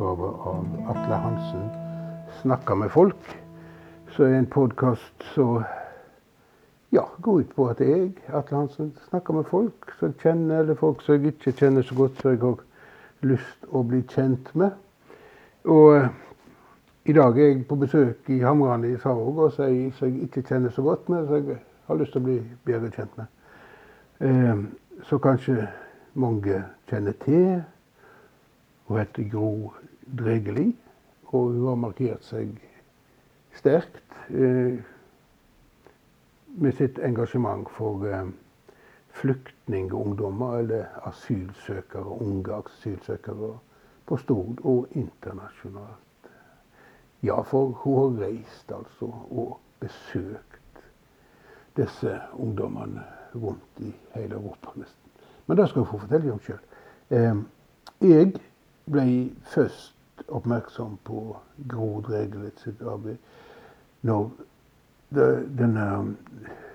[0.00, 1.70] utgave av Atle Hansen
[2.40, 3.40] snakker med folk.
[4.10, 5.64] Så er en podkast som
[6.90, 10.74] ja, går ut på at jeg, Atle Hansen, snakker med folk som jeg kjenner, eller
[10.74, 12.62] folk som jeg ikke kjenner så godt, som jeg har
[13.28, 14.72] lyst å bli kjent med.
[15.68, 16.08] Og eh,
[17.04, 20.86] i dag er jeg på besøk i Hamran i Sarog, som jeg ikke kjenner så
[20.86, 21.60] godt, men som jeg
[21.90, 23.28] har lyst til å bli bedre kjent med.
[24.24, 24.64] Eh,
[25.10, 25.68] så kanskje
[26.16, 27.60] mange kjenner til.
[28.88, 29.52] Hun heter Gro
[30.18, 30.76] Dregeli,
[31.30, 32.56] og hun har markert seg
[33.54, 34.80] sterkt eh,
[36.60, 38.30] med sitt engasjement for eh,
[39.20, 43.52] flyktningungdommer, eller asylsøkere, unge asylsøkere
[44.06, 46.30] på Stord og internasjonalt.
[47.22, 50.84] Ja, for hun har reist altså og besøkt
[51.76, 55.10] disse ungdommene rundt i hele Europa nesten.
[55.46, 56.58] Men det skal hun få fortelle om sjøl.
[57.10, 57.36] Eh,
[58.00, 58.32] jeg
[58.90, 59.06] ble
[59.52, 59.99] først
[60.30, 61.36] oppmerksom på
[61.68, 63.18] Gro Dregelet sitt arbeid
[64.06, 64.30] når
[65.10, 65.86] denne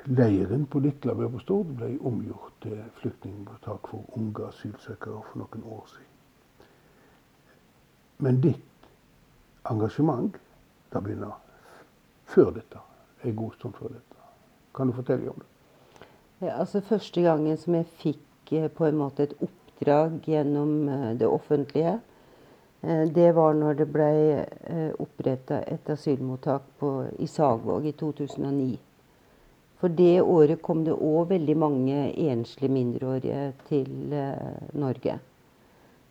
[0.06, 5.86] leiren på Litlabø på Stord ble omgjort til flyktningmottak for unge asylsøkere for noen år
[5.94, 6.12] siden.
[8.25, 8.89] Men ditt
[9.72, 10.36] engasjement
[10.94, 11.34] det begynner
[12.31, 12.80] før dette.
[13.25, 14.22] En god stund før dette.
[14.75, 15.50] Kan du fortelle om det?
[16.45, 21.28] Ja, altså Første gangen som jeg fikk på en måte et oppdrag gjennom eh, det
[21.28, 21.97] offentlige.
[22.86, 24.09] Eh, det var når det ble
[24.45, 28.75] eh, oppretta et asylmottak på, i Sagvåg i 2009.
[29.81, 31.97] For det året kom det òg veldig mange
[32.31, 33.89] enslige mindreårige til
[34.73, 35.17] Norge.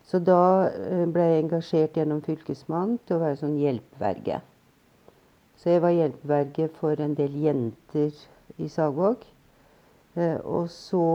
[0.05, 0.69] Så da
[1.09, 4.37] ble jeg engasjert gjennom Fylkesmannen til å være sånn hjelpeverge.
[5.57, 8.13] Så jeg var hjelpeverge for en del jenter
[8.61, 9.25] i Sagvåg.
[10.15, 11.05] Eh, og så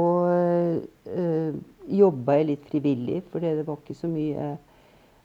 [1.09, 1.54] eh,
[1.88, 4.50] jobba jeg litt frivillig, for det var ikke så mye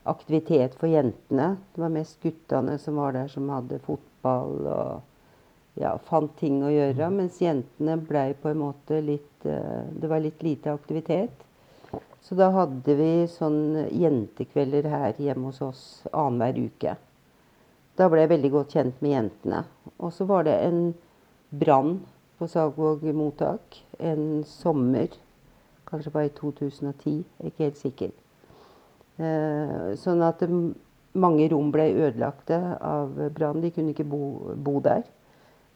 [0.05, 1.55] aktivitet for jentene.
[1.73, 6.71] Det var mest guttene som var der, som hadde fotball og ja, fant ting å
[6.71, 7.09] gjøre.
[7.13, 11.43] Mens jentene blei på en måte litt eh, Det var litt lite aktivitet.
[12.25, 16.95] Så da hadde vi sånn jentekvelder her hjemme hos oss annenhver uke.
[17.95, 19.61] Da ble jeg veldig godt kjent med jentene.
[20.01, 20.79] Og så var det en
[21.53, 21.99] brann
[22.39, 25.13] på Sagvåg mottak en sommer.
[25.85, 28.15] Kanskje bare i 2010, jeg er ikke helt sikker.
[29.15, 30.43] Eh, sånn at
[31.15, 33.61] mange rom ble ødelagte av brann.
[33.63, 35.05] De kunne ikke bo, bo, der.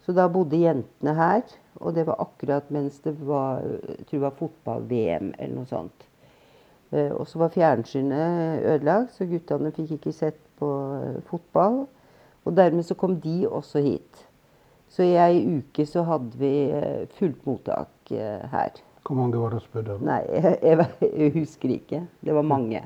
[0.05, 1.43] Så da bodde jentene her.
[1.79, 3.63] Og det var akkurat mens det var,
[4.09, 6.07] jeg var fotball-VM eller noe sånt.
[6.91, 10.69] Eh, og så var fjernsynet ødelagt, så guttene fikk ikke sett på
[11.29, 11.85] fotball.
[12.47, 14.25] Og dermed så kom de også hit.
[14.89, 18.79] Så i ei uke så hadde vi eh, fullt mottak eh, her.
[19.05, 19.99] Hvor mange var det som her?
[20.01, 20.21] Nei,
[20.65, 22.01] jeg, jeg, husker ikke.
[22.25, 22.81] Det var mange.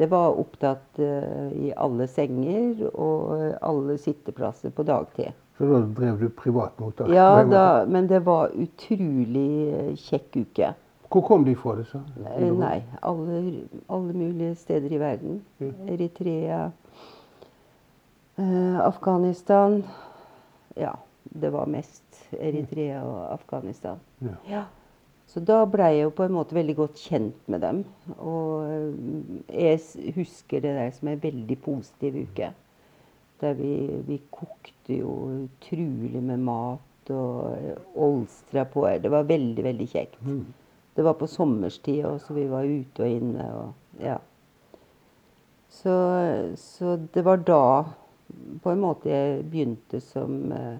[0.00, 5.34] Det var opptatt uh, i alle senger og alle sitteplasser på dagtid.
[5.58, 7.10] Så da drev du privatmottak?
[7.12, 10.72] Ja, da, men det var utrolig kjekk uke.
[11.10, 11.74] Hvor kom de fra?
[11.76, 12.00] disse?
[12.16, 13.42] Nei, alle,
[13.90, 15.42] alle, mulige steder i verden.
[15.90, 16.62] Eritrea,
[18.86, 19.82] Afghanistan.
[20.80, 23.98] Ja det var mest Eritrea og Afghanistan.
[24.48, 24.64] Ja.
[25.30, 27.84] Så da blei jeg jo på en måte veldig godt kjent med dem.
[28.18, 32.50] Og eh, jeg husker det der som en veldig positiv uke.
[33.40, 33.74] Der vi,
[34.08, 35.12] vi kokte jo
[35.44, 38.88] utrolig med mat og olstra på.
[39.02, 40.18] Det var veldig, veldig kjekt.
[40.26, 40.42] Mm.
[40.96, 43.46] Det var på sommerstid, og så vi var ute og inne.
[43.54, 44.18] Og, ja.
[45.70, 45.94] så,
[46.58, 47.64] så, det var da
[48.62, 50.76] på en måte jeg begynte som uh,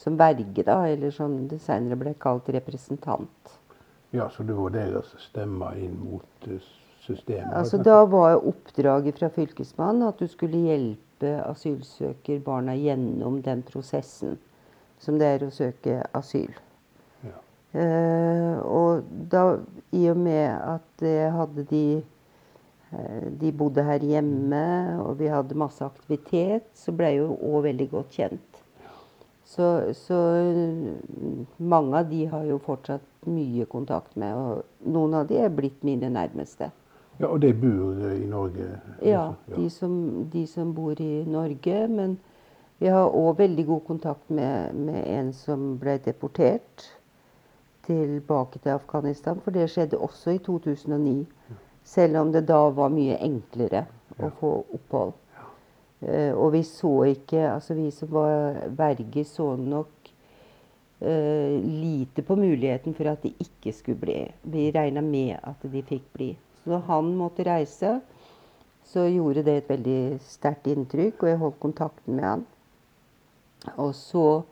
[0.00, 3.59] som verge, da, eller som det seinere ble kalt representant.
[4.10, 6.62] Ja, Så det var deres stemme inn mot eh,
[7.04, 7.54] systemet?
[7.54, 14.38] Altså, da var oppdraget fra Fylkesmannen at du skulle hjelpe asylsøkerbarna gjennom den prosessen
[15.00, 16.52] som det er å søke asyl.
[17.24, 17.36] Ja.
[17.72, 19.44] Uh, og da,
[19.96, 21.84] i og med at jeg hadde de
[22.90, 24.64] uh, De bodde her hjemme,
[25.00, 28.46] og vi hadde masse aktivitet, så ble jeg jo òg veldig godt kjent.
[29.50, 29.66] Så,
[29.98, 30.16] så,
[31.58, 35.82] mange av de har jo fortsatt mye kontakt med, og noen av de er blitt
[35.84, 36.70] mine nærmeste.
[37.20, 38.80] Ja, Og de bor i Norge?
[39.02, 39.56] Ja, ja.
[39.56, 41.88] De, som, de, som, bor i Norge.
[41.88, 42.16] Men
[42.78, 46.86] vi har òg veldig god kontakt med, med, en som ble deportert
[47.84, 49.40] tilbake til Afghanistan.
[49.44, 51.26] For det skjedde også i 2009.
[51.84, 53.84] Selv om det da var mye enklere
[54.16, 55.12] å få opphold.
[56.00, 59.99] Uh, og vi så ikke Altså vi som var verger, så nok
[61.00, 64.32] lite på muligheten for at de ikke skulle bli.
[64.42, 66.36] Vi regna med at de fikk bli.
[66.60, 68.00] Så når han måtte reise,
[68.84, 72.44] så gjorde det et veldig sterkt inntrykk, og jeg holdt kontakten med han.
[73.76, 74.42] Og så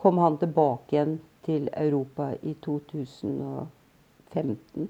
[0.00, 4.88] kom han tilbake igjen til Europa i 2015.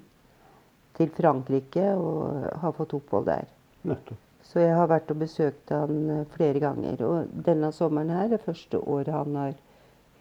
[0.92, 3.46] Til Frankrike, og har fått opphold der.
[3.88, 4.20] Nettopp.
[4.42, 7.02] Så jeg har vært og besøkt han eh, flere ganger.
[7.06, 9.54] Og denne sommeren her er første året han har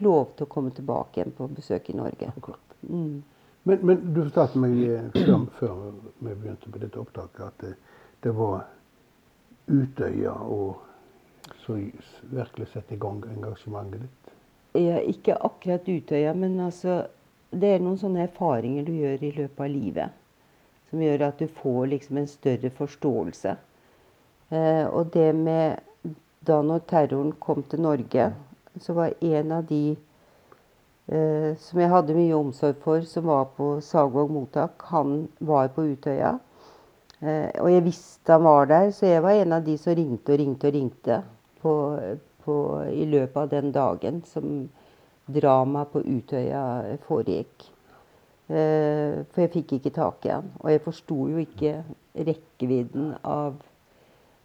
[0.01, 2.31] lov til å komme tilbake igjen på besøk i Norge.
[2.36, 2.77] Akkurat.
[2.89, 3.24] Mm.
[3.63, 5.81] Men, men du fortalte meg eh, før, før
[6.19, 7.74] vi begynte på dette opptaket, at det,
[8.25, 8.63] det var
[9.71, 10.81] Utøya og
[11.62, 14.33] som virkelig sette i gang engasjementet ditt.
[14.81, 17.03] Ja, ikke akkurat Utøya, men altså
[17.51, 20.13] Det er noen sånne erfaringer du gjør i løpet av livet.
[20.88, 23.56] Som gjør at du får liksom en større forståelse.
[24.56, 25.81] Eh, og det med
[26.48, 28.30] Da når terroren kom til Norge,
[28.79, 29.95] så var en av de
[31.07, 35.85] eh, som jeg hadde mye omsorg for, som var på Sagvåg mottak, han var på
[35.91, 36.38] Utøya.
[37.19, 40.33] Eh, og jeg visste han var der, så jeg var en av de som ringte
[40.33, 41.19] og ringte og ringte
[41.62, 41.73] på,
[42.45, 42.56] på,
[42.89, 44.69] i løpet av den dagen som
[45.31, 46.63] dramaet på Utøya
[47.07, 47.67] foregikk.
[48.51, 50.50] Eh, for jeg fikk ikke tak i han.
[50.59, 51.75] Og jeg forsto jo ikke
[52.15, 53.59] rekkevidden av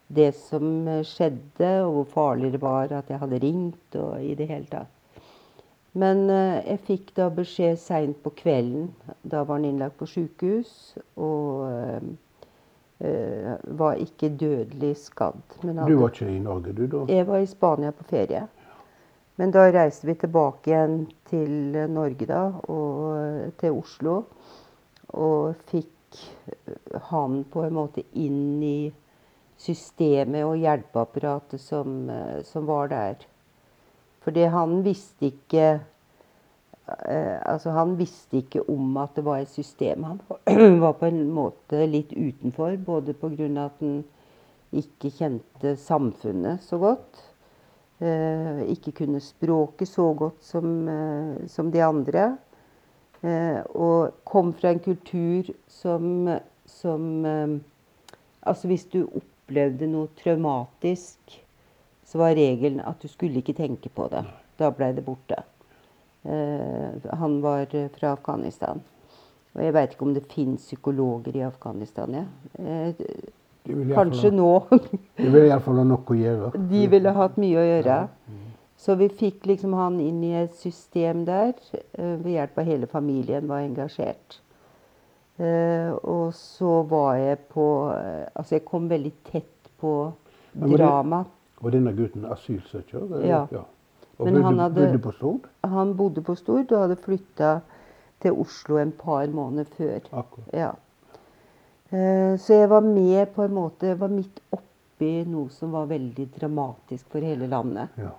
[0.07, 4.47] det som skjedde, og hvor farlig det var at jeg hadde ringt, og i det
[4.47, 4.93] hele tatt.
[5.97, 8.91] Men eh, jeg fikk da beskjed seint på kvelden.
[9.23, 10.71] Da var han innlagt på sjukehus.
[11.17, 12.03] Og eh,
[12.99, 15.57] eh, var ikke dødelig skadd.
[15.63, 17.05] Men Du var ikke i Norge, du da?
[17.09, 18.45] jeg var i Spania på ferie.
[19.37, 20.99] Men da reiste vi tilbake igjen
[21.29, 22.43] til eh, Norge, da,
[22.73, 24.15] og eh, til Oslo.
[25.13, 28.91] Og fikk eh, han på en måte inn i
[29.57, 33.25] systemet og hjelpeapparatet som, eh, som var der.
[34.21, 35.79] Fordi han visste ikke
[36.87, 40.03] eh, Altså, han visste ikke om at det var et system.
[40.03, 40.19] Han
[40.81, 43.65] var på en måte litt utenfor, både pga.
[43.65, 44.03] at han
[44.71, 47.23] ikke kjente samfunnet så godt.
[47.99, 50.87] Eh, ikke kunne språket så godt som,
[51.47, 52.37] som de andre.
[53.73, 56.29] Og kom fra en kultur som,
[56.65, 57.25] som
[58.47, 59.07] Altså hvis du
[59.47, 61.17] opplevde noe traumatisk,
[62.03, 64.25] så var regelen at du skulle ikke tenke på det.
[64.59, 65.39] Da blei det borte.
[66.23, 68.81] Eh, han var eh, fra Afghanistan.
[69.55, 72.13] Og jeg veit ikke om det fins psykologer i Afghanistan.
[72.13, 72.25] Ja.
[72.59, 72.95] Eh,
[73.95, 74.51] kanskje nå.
[75.17, 76.51] De ville iallfall ha nok å gjøre.
[76.67, 78.01] De ville hatt mye å gjøre.
[78.77, 81.55] Så vi fikk liksom han inn i et system der,
[81.97, 84.37] ved hjelp av hele familien var engasjert.
[85.39, 89.91] Eh, og så var jeg på eh, Altså, jeg kom veldig tett på
[90.57, 91.23] drama.
[91.61, 93.19] Var denne gutten asylsøker?
[93.25, 93.43] Ja.
[93.53, 93.61] Ja.
[94.17, 95.39] Og Men bodde, han hadde- bodde på Stord?
[95.63, 97.59] Han bodde på Stord og hadde flytta
[98.21, 99.99] til Oslo en par måneder før.
[100.11, 100.53] Akkurat.
[100.53, 100.71] Ja.
[101.91, 105.85] Eh, Så jeg var med på en måte Jeg var midt oppi noe som var
[105.85, 107.89] veldig dramatisk for hele landet.
[107.97, 108.09] Ja.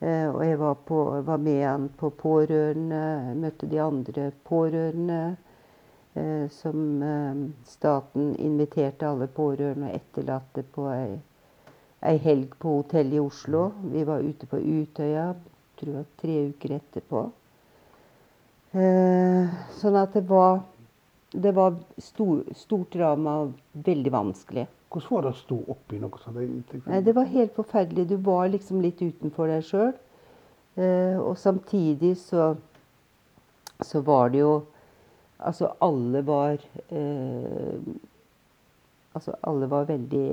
[0.00, 5.36] Eh, Og jeg var, på, var med han på pårørende, møtte de andre pårørende.
[6.18, 11.18] Eh, Som eh, staten inviterte alle pårørende og etterlatte på ei,
[12.10, 13.68] ei helg på hotell i Oslo.
[13.94, 15.30] Vi var ute på Utøya
[15.78, 17.28] tror jeg tre uker etterpå.
[18.78, 20.60] Eh, Sånn at det var
[21.32, 24.64] det var stor, stort drama og veldig vanskelig.
[24.88, 26.86] Hvordan var det å stå oppi noe sånt?
[27.04, 28.06] Det var helt forferdelig.
[28.08, 29.92] Du var liksom litt utenfor deg sjøl.
[30.78, 32.54] Eh, og samtidig så,
[33.84, 34.54] så var det jo
[35.38, 36.58] Altså, alle var
[36.90, 37.80] eh,
[39.14, 40.30] Altså, alle var veldig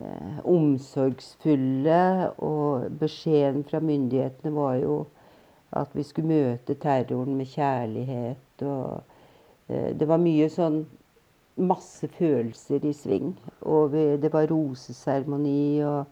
[0.00, 2.30] eh, omsorgsfulle.
[2.38, 5.04] Og beskjeden fra myndighetene var jo
[5.70, 8.62] at vi skulle møte terroren med kjærlighet.
[8.62, 9.02] Og
[9.68, 10.86] eh, det var mye sånn
[11.60, 13.38] masse følelser i sving.
[13.60, 16.04] Og vi, det var roseseremoni, og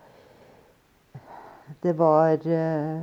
[1.83, 3.02] det var eh,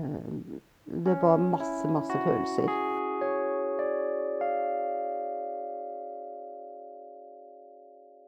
[0.86, 2.95] Det var masse, masse følelser.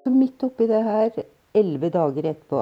[0.08, 1.10] Så midt oppi det her,
[1.52, 2.62] elleve dager etterpå,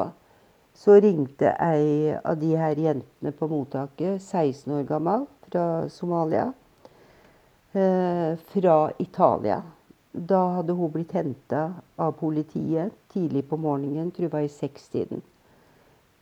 [0.73, 6.47] så ringte ei av de her jentene på mottaket, 16 år gammel, fra Somalia,
[7.77, 9.59] eh, fra Italia.
[10.11, 11.61] Da hadde hun blitt henta
[12.01, 15.21] av politiet tidlig på morgenen, tror jeg var i sekstiden,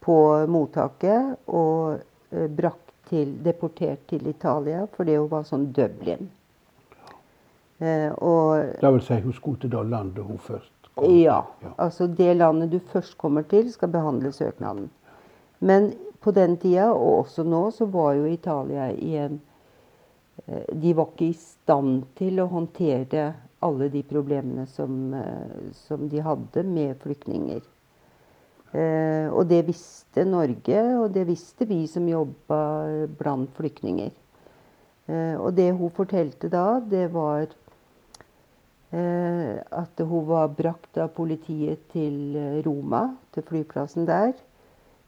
[0.03, 0.19] på
[0.51, 2.03] mottaket og
[2.35, 6.27] eh, brakt til, deportert til Italia fordi hun var sånn Dublin.
[7.79, 11.39] Eh, og Det vil si, hun skulle til det landet hun først ja,
[11.77, 14.89] altså det landet du først kommer til, skal behandle søknaden.
[15.59, 19.41] Men på den tida, og også nå, så var jo Italia i en
[20.47, 23.33] eh, De var ikke i stand til å håndtere
[23.63, 27.61] alle de problemene som, eh, som de hadde med flyktninger.
[28.73, 34.11] Eh, og det visste Norge, og det visste vi som jobba blant flyktninger.
[35.05, 37.47] Eh, og det hun fortalte da, det var
[38.93, 42.35] at hun var brakt av politiet til
[42.65, 44.35] Roma, til flyplassen der.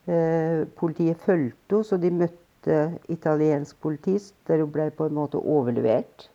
[0.05, 2.75] Eh, politiet fulgte henne, så de møtte
[3.09, 6.29] italiensk politi, der hun ble på en måte overlevert.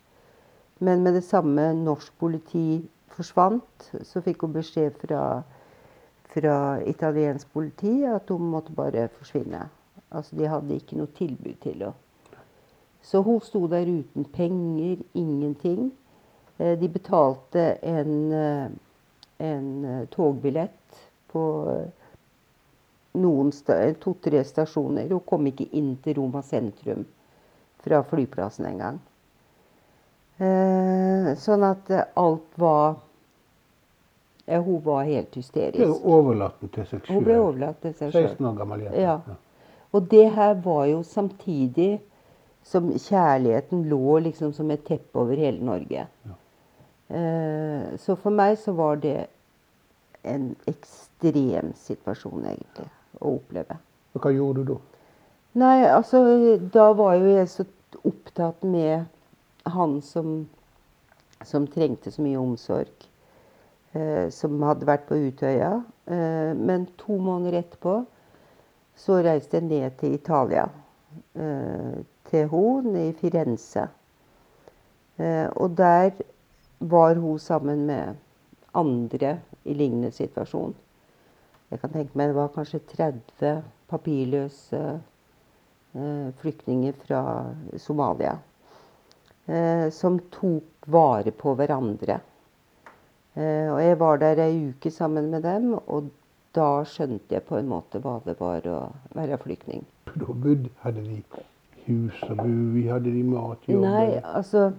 [0.79, 5.43] Men med det samme norsk politi forsvant, så fikk hun beskjed fra,
[6.33, 9.69] fra italiensk politi at hun måtte bare forsvinne.
[10.11, 11.93] Altså, de hadde ikke noe tilbud til henne.
[13.01, 15.91] Så hun sto der uten penger, ingenting.
[16.61, 18.71] Eh, de betalte en, eh,
[19.37, 21.67] en togbillett på
[23.99, 25.13] to-tre stasjoner.
[25.13, 27.05] og kom ikke inn til Roma sentrum
[27.77, 28.99] fra flyplassen engang.
[30.37, 32.95] Eh, sånn at alt var
[34.45, 35.77] ja, Hun var helt hysterisk.
[35.77, 38.27] Ble overlatt til seg Hun ble overlatt til seg sjøl.
[38.27, 39.01] 16 år gammel jente.
[39.01, 39.19] Ja.
[39.93, 42.01] Og det her var jo samtidig
[42.63, 46.07] som kjærligheten lå liksom som et teppe over hele Norge.
[46.25, 46.37] Ja.
[47.11, 49.27] Eh, så for meg så var det
[50.23, 52.87] en ekstrem situasjon, egentlig
[53.19, 53.77] å oppleve.
[54.13, 54.79] Og hva gjorde du da?
[55.61, 56.21] Nei, altså
[56.71, 57.65] Da var jo jeg så
[58.07, 59.03] opptatt med
[59.67, 60.45] han som,
[61.43, 63.07] som trengte så mye omsorg.
[63.91, 65.73] Eh, som hadde vært på Utøya.
[66.07, 67.97] Eh, men to måneder etterpå
[68.95, 70.69] så reiste jeg ned til Italia.
[71.35, 71.99] Eh,
[72.31, 73.89] til henne, i Firenze.
[75.19, 76.13] Eh, og der
[76.81, 78.15] var hun sammen med
[78.71, 80.73] andre i lignende situasjon.
[81.71, 83.61] Jeg kan tenke meg det var kanskje 30
[83.91, 84.79] papirløse
[85.93, 87.21] eh, flyktninger fra
[87.79, 88.37] Somalia.
[89.45, 92.19] Eh, som tok vare på hverandre.
[93.33, 96.09] Eh, og jeg var der ei uke sammen med dem, og
[96.55, 98.79] da skjønte jeg på en måte hva det var å
[99.15, 99.85] være flyktning.
[100.11, 100.33] Da
[100.83, 101.21] hadde de
[101.85, 102.87] hus å bo i?
[102.89, 103.69] Hadde de mat?
[103.69, 103.85] Jobb?
[103.85, 104.71] Nei, altså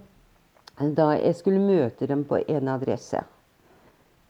[0.79, 3.21] Da jeg skulle møte dem på en adresse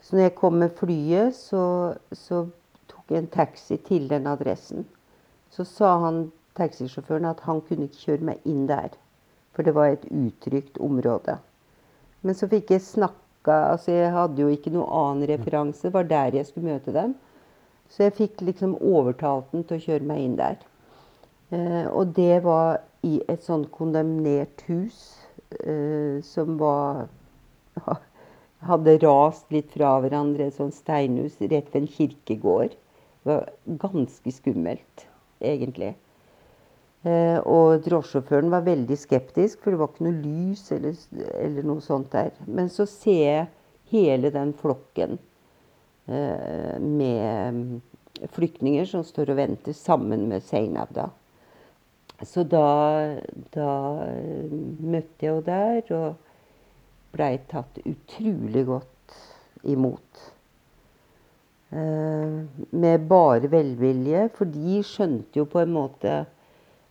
[0.03, 2.43] så når jeg kom med flyet, så, så
[2.91, 4.87] tok jeg en taxi til den adressen.
[5.51, 6.25] Så sa han
[6.59, 8.97] taxisjåføren at han kunne ikke kjøre meg inn der.
[9.55, 11.39] For det var et utrygt område.
[12.23, 15.89] Men så fikk jeg snakka Altså, jeg hadde jo ikke noen annen referanse.
[15.89, 17.17] Det var der jeg skulle møte dem.
[17.91, 20.61] Så jeg fikk liksom overtalt den til å kjøre meg inn der.
[21.51, 25.22] Eh, og det var i et sånn kondemnert hus
[26.27, 27.09] som var
[28.67, 32.77] hadde rast litt fra hverandre, et sånt steinhus rett ved en kirkegård.
[33.23, 33.51] Det var
[33.83, 35.07] ganske skummelt,
[35.43, 35.93] egentlig.
[37.03, 40.99] Eh, og drosjesjåføren var veldig skeptisk, for det var ikke noe lys eller,
[41.39, 42.31] eller noe sånt der.
[42.47, 43.49] Men så ser jeg
[43.93, 45.19] hele den flokken
[46.07, 47.81] eh, med
[48.33, 51.09] flyktninger som står og venter sammen med Seinab, da.
[52.23, 52.67] Så da,
[53.55, 53.71] da
[54.79, 55.95] møtte jeg henne der.
[55.97, 56.21] og
[57.13, 59.17] blei tatt utrolig godt
[59.69, 60.23] imot.
[61.73, 62.39] Eh,
[62.71, 66.23] med bare velvilje, for de skjønte jo på en måte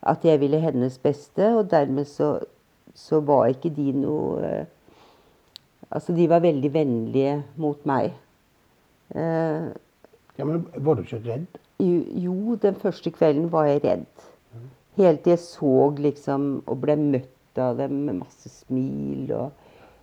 [0.01, 2.39] at jeg ville hennes beste, og dermed så,
[2.97, 4.77] så var ikke de noe eh,
[5.91, 8.13] Altså, de var veldig vennlige mot meg.
[9.11, 9.65] Eh,
[10.37, 11.57] ja, Men var du ikke redd?
[11.83, 14.30] Jo, jo, den første kvelden var jeg redd.
[15.01, 19.31] Helt tida så liksom og ble møtt av dem med masse smil.
[19.35, 19.51] og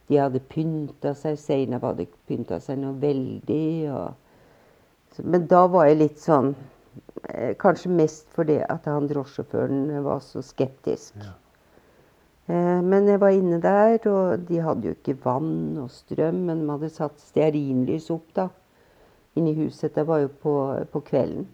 [0.09, 1.37] de hadde pynta seg.
[1.40, 3.69] Seinab hadde pynta seg noe veldig.
[3.93, 6.55] Og, men da var jeg litt sånn
[7.28, 11.19] eh, Kanskje mest fordi at han drosjesjåføren var så skeptisk.
[11.21, 11.35] Ja.
[12.49, 16.64] Eh, men jeg var inne der, og de hadde jo ikke vann og strøm, men
[16.64, 18.49] de hadde satt stearinlys opp da,
[19.37, 19.93] inni huset.
[19.95, 20.57] Det var jo på,
[20.93, 21.45] på kvelden.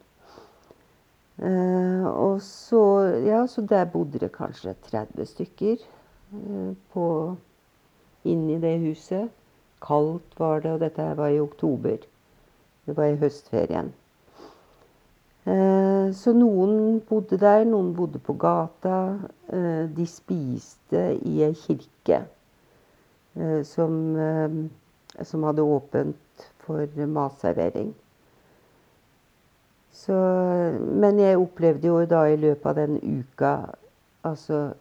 [1.39, 2.83] Eh, og så,
[3.27, 5.77] ja, så der bodde det kanskje 30 stykker
[6.93, 7.09] på
[8.25, 9.29] inne i det huset.
[9.85, 11.97] Kaldt var det, og dette var i oktober.
[12.87, 13.93] Det var i høstferien.
[15.45, 19.01] Eh, så noen bodde der, noen bodde på gata.
[19.53, 22.23] Eh, de spiste i ei kirke
[23.37, 24.17] eh, som,
[25.21, 26.89] som hadde åpent for
[27.19, 27.93] matservering.
[29.95, 30.15] Så,
[30.83, 33.53] men jeg opplevde jo da i løpet av den uka
[34.27, 34.73] altså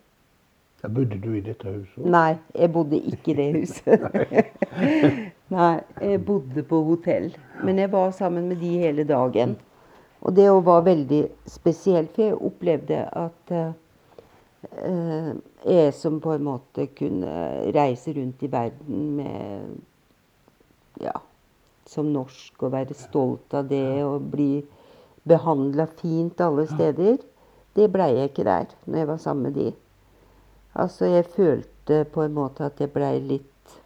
[0.83, 1.99] da bodde du i dette huset?
[2.11, 4.01] Nei, jeg bodde ikke i det huset.
[5.55, 7.29] Nei, jeg bodde på hotell.
[7.63, 9.55] Men jeg var sammen med de hele dagen.
[10.23, 15.31] Og det var veldig spesielt, for jeg opplevde at uh,
[15.71, 17.31] jeg som på en måte kunne
[17.75, 19.73] reise rundt i verden med
[21.01, 21.15] Ja,
[21.89, 24.61] som norsk og være stolt av det og bli
[25.27, 27.17] behandla fint alle steder,
[27.75, 29.71] det blei jeg ikke der når jeg var sammen med de.
[30.75, 33.77] Altså, jeg følte på en måte at jeg blei litt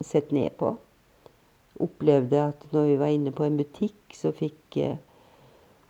[0.00, 0.74] sett ned på.
[1.80, 4.96] Opplevde at når vi var inne på en butikk, så fikk eh,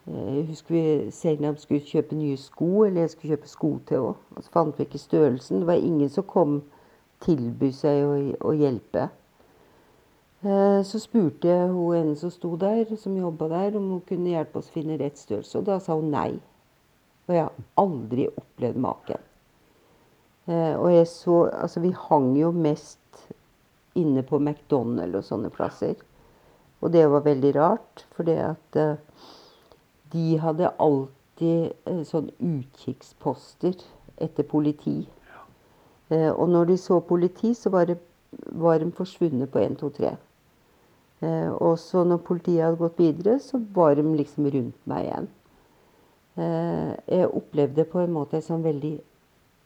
[0.06, 4.22] jeg husker vi Segnam skulle kjøpe nye sko, eller jeg skulle kjøpe sko til òg.
[4.36, 5.60] Og så fant vi ikke størrelsen.
[5.60, 6.56] Det var ingen som kom
[7.22, 8.16] tilby seg å,
[8.50, 9.08] å hjelpe.
[10.42, 14.32] Eh, så spurte jeg hun ene som sto der, som jobba der, om hun kunne
[14.32, 15.60] hjelpe oss å finne rett størrelse.
[15.60, 16.32] Og da sa hun nei.
[17.28, 19.28] Og jeg har aldri opplevd maken.
[20.50, 22.98] Eh, og jeg så Altså, vi hang jo mest
[23.94, 25.94] inne på McDonald's og sånne plasser.
[26.82, 28.96] Og det var veldig rart, fordi at uh,
[30.10, 31.70] de hadde alltid
[32.08, 33.76] sånn utkikksposter
[34.18, 35.06] etter politi.
[36.10, 37.96] Og når de så politi, så var, det,
[38.58, 40.10] var de forsvunnet på 1, 2, 3.
[41.22, 45.28] og så når politiet hadde gått videre, så var de liksom rundt meg igjen.
[47.06, 48.96] jeg opplevde på en måte sånn veldig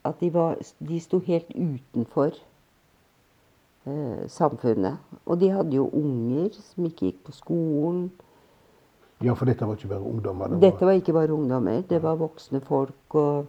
[0.07, 2.37] at de, var, de sto helt utenfor
[3.87, 5.03] eh, samfunnet.
[5.27, 8.07] Og de hadde jo unger som ikke gikk på skolen.
[9.25, 10.53] Ja, for dette var ikke bare ungdommer?
[10.53, 11.83] Det dette var ikke bare ungdommer.
[11.89, 13.47] Det var voksne folk og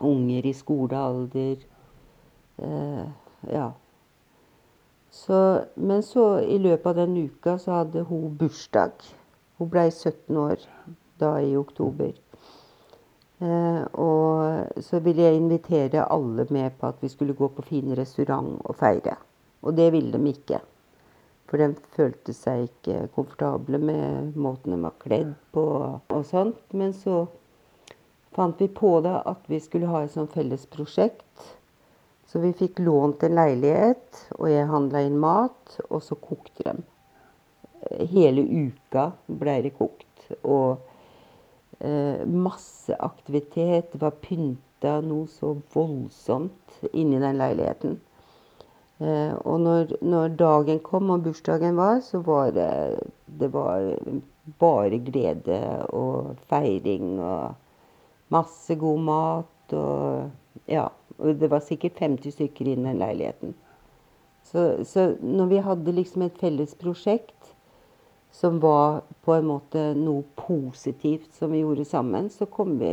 [0.00, 1.66] unger i skolealder.
[2.58, 3.04] Eh,
[3.52, 3.70] ja.
[5.16, 8.92] Så, men så, i løpet av den uka, så hadde hun bursdag.
[9.56, 10.60] Hun blei 17 år
[11.16, 12.12] da i oktober.
[13.38, 17.96] Eh, og så ville jeg invitere alle med på at vi skulle gå på fin
[17.96, 19.16] restaurant og feire.
[19.64, 20.60] Og det ville de ikke.
[21.48, 26.60] For de følte seg ikke komfortable med måten de var kledd på og sånt.
[26.76, 27.24] Men så
[28.36, 31.55] fant vi på da at vi skulle ha et sånt felles prosjekt.
[32.36, 36.82] Så vi fikk lånt en leilighet, og jeg handla inn mat, og så kokte de.
[38.10, 39.06] Hele uka
[39.40, 40.26] ble det kokt.
[40.44, 40.82] Og
[41.80, 43.88] eh, masse aktivitet.
[43.94, 47.96] Det var pynta noe så voldsomt inni den leiligheten.
[49.00, 52.68] Eh, og når, når, dagen kom og bursdagen var, så var det,
[53.24, 53.94] det var
[54.60, 60.90] bare glede og feiring og masse god mat og Ja.
[61.18, 63.54] Og det var sikkert 50 stykker i den leiligheten.
[64.46, 67.32] Så, så når vi hadde liksom et felles prosjekt,
[68.36, 72.90] som var på en måte noe positivt som vi gjorde sammen, så kom vi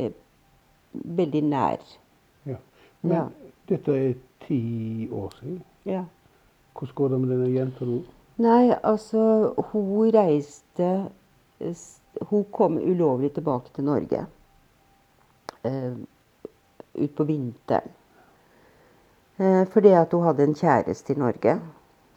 [0.93, 1.83] veldig nær.
[2.47, 2.57] Ja.
[3.01, 3.25] Men ja.
[3.69, 4.13] dette er
[4.47, 5.59] ti år siden.
[5.85, 6.05] Ja.
[6.73, 7.99] Hvordan går det med denne jenta nå?
[8.41, 10.87] Nei, altså Hun reiste
[12.31, 14.23] Hun kom ulovlig tilbake til Norge
[15.67, 15.93] uh,
[16.93, 17.93] utpå vinteren.
[19.43, 21.57] Uh, fordi at hun hadde en kjæreste i Norge.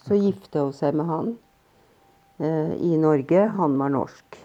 [0.07, 1.35] Så gifta hun seg med han.
[2.39, 3.47] Eh, i Norge.
[3.47, 4.39] Han var norsk.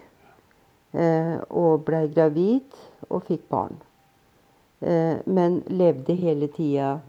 [0.93, 2.75] Eh, og blei gravid
[3.09, 3.79] og fikk barn.
[4.81, 6.99] Eh, men levde hele tida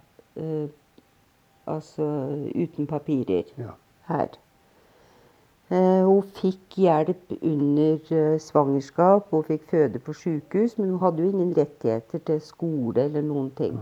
[1.69, 2.07] altså
[2.57, 3.75] uten papirer ja.
[4.09, 4.39] her.
[5.69, 11.53] Hun fikk hjelp under svangerskap, hun fikk føde på sykehus, men hun hadde jo ingen
[11.57, 13.77] rettigheter til skole eller noen ting.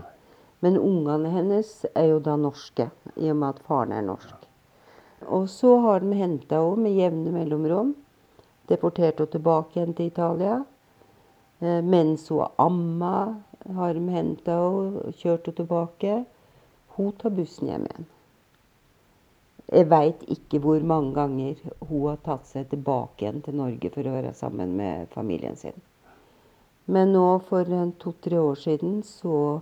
[0.61, 4.47] Men ungene hennes er jo da norske, i og med at faren er norsk.
[5.29, 7.95] Og så har de henta henne med jevne mellomrom.
[8.69, 10.61] Deportert henne tilbake igjen til Italia.
[11.61, 13.41] Eh, mens hun amma,
[13.77, 16.17] har de henta henne og kjørt henne tilbake.
[16.97, 18.09] Hun tar bussen hjem igjen.
[19.71, 24.03] Jeg veit ikke hvor mange ganger hun har tatt seg tilbake igjen til Norge for
[24.03, 25.77] å være sammen med familien sin.
[26.91, 27.69] Men nå for
[28.03, 29.61] to-tre år siden så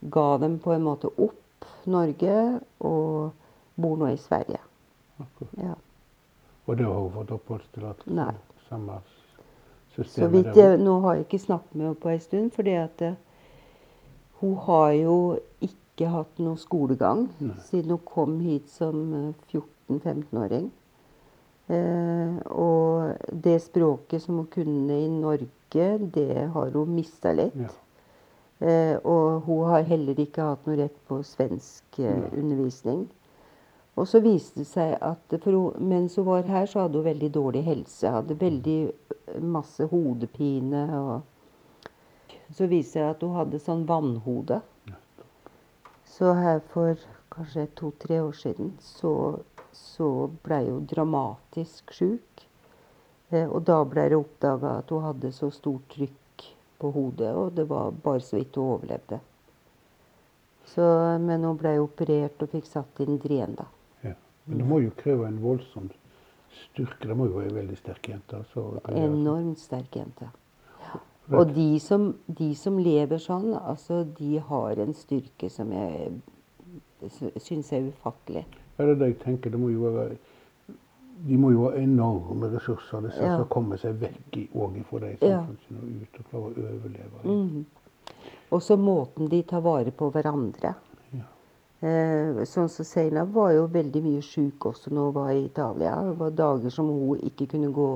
[0.00, 3.30] ga dem på en måte opp Norge og
[3.74, 4.60] bor nå i Sverige.
[5.58, 5.74] Ja.
[6.66, 8.14] Og det har hun fått oppholdstillatelse?
[8.14, 8.34] Nei.
[8.68, 9.00] Samme?
[10.06, 13.02] Så vidt jeg, nå har jeg ikke snakket med henne på en stund, fordi at
[13.02, 13.16] uh,
[14.38, 15.16] hun har jo
[15.64, 17.56] ikke hatt noe skolegang Nei.
[17.66, 19.00] siden hun kom hit som
[19.50, 20.68] 14-15-åring.
[21.68, 27.56] Uh, eh, og det språket som hun kunne i Norge, det har hun mista litt.
[27.58, 27.72] Ja.
[28.58, 33.06] Uh, og hun har heller ikke hatt noe rett på svensk undervisning.
[33.98, 37.30] Og så viste det seg at hun, mens hun var her, så hadde hun veldig
[37.34, 38.10] dårlig helse.
[38.14, 40.84] Hadde veldig eh, masse hodepine.
[40.98, 44.60] Og så viste det seg at hun hadde sånn vannhode.
[46.06, 46.94] Så her for
[47.34, 49.12] kanskje to-tre år siden så,
[49.74, 52.46] så blei hun dramatisk sjuk.
[53.32, 56.16] Eh, og da ble det oppdaga at hun hadde så stort trykk
[56.78, 59.20] på hodet, og det var bare så vidt hun overlevde.
[60.68, 60.84] Så,
[61.24, 63.68] men hun ble operert og fikk satt inn dren, da.
[64.04, 64.14] Ja.
[64.46, 65.88] Men det må jo kreve en voldsom
[66.58, 67.08] styrke.
[67.08, 68.42] Det må jo være en veldig sterk jente.
[68.52, 69.16] Så kan gjøre sånn.
[69.22, 70.30] Enormt sterk jente.
[71.28, 76.14] Og de som, de som lever sånn, altså, de har en styrke som jeg
[77.44, 78.46] syns er ufattelig.
[78.78, 79.52] Ja, det er det jeg tenker.
[79.52, 80.16] Det må jo være
[81.26, 83.38] de må jo ha enorme ressurser, disse Ja.
[83.42, 87.24] å komme seg vekk og ifra de samfunnene og ut og klare å overleve.
[87.24, 87.64] Mm.
[88.50, 90.74] Og så måten de tar vare på hverandre.
[91.12, 91.24] Ja.
[91.82, 95.96] Eh, sånn som Seina var jo veldig mye sjuk også når hun var i Italia.
[96.04, 97.90] Det var dager som hun ikke kunne gå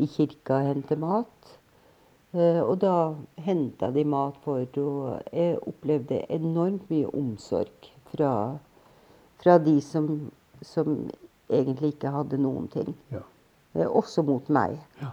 [0.00, 1.58] i kirka og hente mat.
[2.32, 5.22] Eh, og da henta de mat for henne.
[5.32, 8.58] Jeg opplevde enormt mye omsorg fra,
[9.38, 10.30] fra de som,
[10.62, 11.08] som
[11.50, 12.94] egentlig ikke hadde noen ting.
[13.12, 13.22] Ja.
[13.74, 14.78] Eh, også mot meg.
[15.02, 15.12] Ja.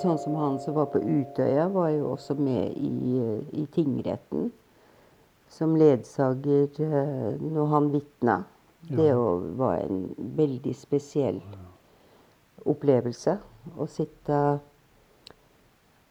[0.00, 3.20] Sånn som han som var på Utøya, var jo også med i,
[3.62, 4.48] i tingretten.
[5.54, 8.38] Som ledsager eh, når han vitna.
[8.88, 9.14] Det Ja.
[9.14, 10.00] jo var en
[10.36, 11.38] veldig spesiell
[12.68, 13.36] opplevelse.
[13.78, 14.40] Å sitte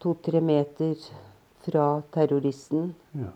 [0.02, 0.96] to-tre meter
[1.66, 2.94] fra terroristen.
[3.14, 3.30] Ja.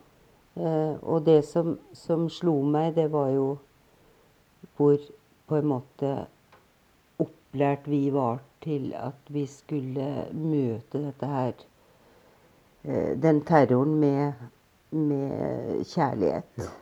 [0.57, 3.47] Eh, og det som, som slo meg, det var jo
[4.77, 4.97] hvor
[5.47, 6.11] på en måte
[7.21, 11.53] opplært vi var til at vi skulle møte dette her
[12.83, 14.33] eh, Den terroren med,
[14.89, 16.51] med kjærlighet.
[16.57, 16.73] Ja.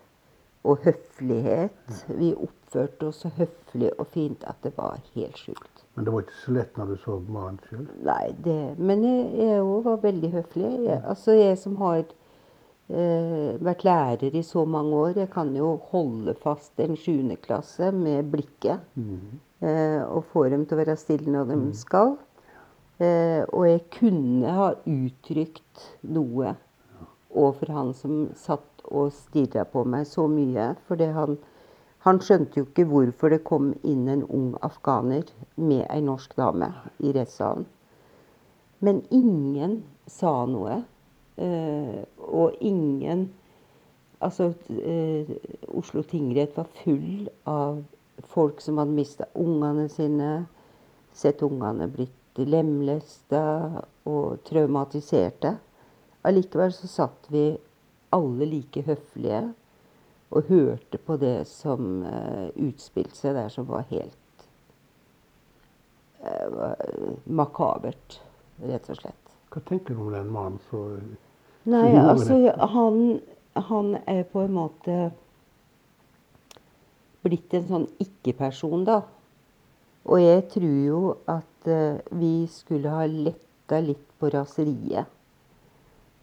[0.66, 2.06] Og høflighet.
[2.18, 5.84] Vi oppførte oss så høflig og fint at det var helt sjukt.
[5.96, 7.84] Men det var ikke så lett når du så mannen sjøl.
[8.04, 10.72] Nei, det Men jeg òg var veldig høflig.
[10.88, 12.04] Jeg, altså, jeg som har
[12.88, 18.30] vært lærer i så mange år, jeg kan jo holde fast en sjuende klasse med
[18.30, 18.84] blikket.
[19.66, 22.16] Eh, og få dem til å være stille når de skal.
[23.00, 26.56] Eh, og jeg kunne ha uttrykt noe
[27.36, 30.74] overfor han som satt og stirra på meg så mye.
[30.88, 31.40] For han,
[32.06, 36.70] han skjønte jo ikke hvorfor det kom inn en ung afghaner med ei norsk dame
[37.00, 37.66] i rettssalen.
[38.84, 40.84] Men ingen sa noe.
[41.36, 43.30] Eh, og ingen
[44.26, 45.28] Altså, eh,
[45.68, 47.84] Oslo tingrett var full av
[48.32, 50.30] folk som hadde mista ungene sine,
[51.14, 53.44] sett ungene blitt lemlesta
[54.08, 55.52] og traumatiserte.
[56.26, 57.44] Allikevel så satt vi
[58.16, 59.44] alle like høflige
[60.36, 64.48] og hørte på det som eh, utspilte seg der, som var helt
[66.24, 68.20] eh, makabert,
[68.64, 69.38] rett og slett.
[69.54, 71.14] Hva tenker du om den mannen som
[71.66, 72.36] Nei, altså
[72.76, 72.98] han,
[73.70, 74.98] han er på en måte
[77.26, 79.00] blitt en sånn ikke-person, da.
[80.06, 81.00] Og jeg tror jo
[81.32, 85.10] at eh, vi skulle ha letta litt på raseriet.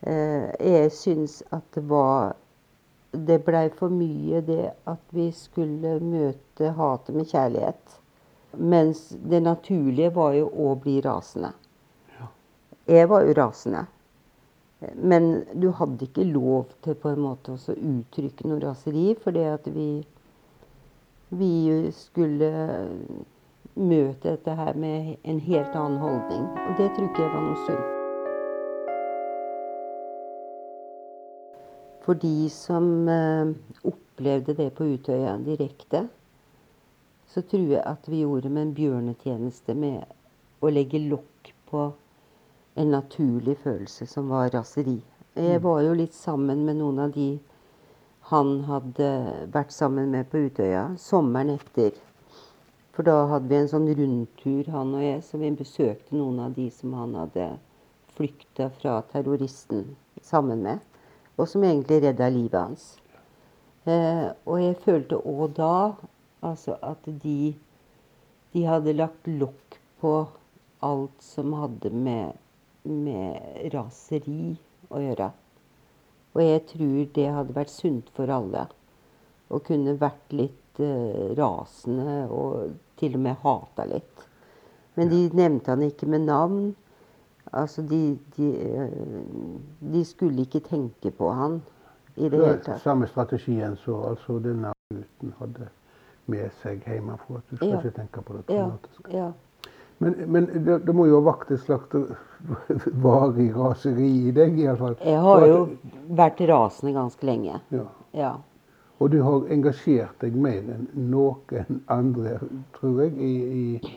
[0.06, 2.38] Eh, jeg syns at det var
[3.12, 7.98] Det blei for mye det at vi skulle møte hatet med kjærlighet.
[8.56, 11.50] Mens det naturlige var jo å bli rasende.
[12.16, 12.30] Ja.
[12.88, 13.82] Jeg var jo rasende.
[14.96, 19.68] Men du hadde ikke lov til på en måte å uttrykke noe raseri, fordi at
[19.70, 19.90] vi
[21.32, 22.48] vi skulle
[23.72, 26.44] møte dette her med en helt annen holdning.
[26.44, 27.98] Og det tror ikke jeg var noe sunt.
[32.02, 33.54] For de som eh,
[33.88, 36.04] opplevde det på Utøya direkte,
[37.32, 40.02] så tror jeg at vi gjorde med en bjørnetjeneste med
[40.60, 41.86] å legge lokk på
[42.74, 45.00] en naturlig følelse som var raseri.
[45.36, 47.28] Jeg var jo litt sammen med noen av de
[48.30, 49.08] han hadde
[49.52, 51.96] vært sammen med på Utøya sommeren etter.
[52.92, 56.54] For da hadde vi en sånn rundtur, han og jeg, så vi besøkte noen av
[56.56, 57.48] de som han hadde
[58.16, 60.80] flykta fra terroristen sammen med.
[61.40, 62.84] Og som egentlig redda livet hans.
[63.88, 65.74] Eh, og jeg følte òg da
[66.44, 67.54] altså at de,
[68.52, 70.12] de hadde lagt lokk på
[70.84, 72.36] alt som hadde med,
[72.84, 74.56] med raseri
[74.90, 75.30] å gjøre.
[76.32, 78.66] Og jeg tror det hadde vært sunt for alle.
[79.52, 84.24] Å kunne vært litt eh, rasende og til og med hata litt.
[84.96, 86.72] Men de nevnte han ikke med navn.
[87.52, 88.96] Altså, de, de, eh,
[89.92, 91.60] de skulle ikke tenke på han
[92.16, 92.80] i det hele tatt.
[92.84, 95.68] Samme strategien som altså denne gutten hadde
[96.32, 97.40] med seg hjemmefra.
[97.42, 97.80] At du skal Ja.
[97.80, 98.70] ikke tenke på det Ja,
[99.12, 99.32] ja.
[100.02, 101.94] Men, men det, det må jo ha vakt et slags
[103.04, 104.96] varig raseri i deg, iallfall.
[105.04, 105.58] Jeg har jo
[106.18, 107.60] vært rasende ganske lenge.
[107.74, 107.86] Ja.
[108.16, 108.32] Ja.
[109.02, 112.36] Og du har engasjert deg mer enn noen andre,
[112.76, 113.96] tror jeg, i, i,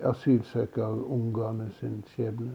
[0.00, 2.54] asylsøkerungene sin skjebne?